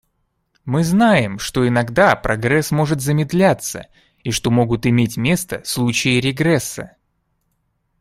[0.65, 3.85] Мы знаем, что иногда прогресс может замедляться
[4.23, 6.93] и что могут иметь место случаи регресса.